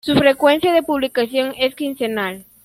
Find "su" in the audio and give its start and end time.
0.03-0.15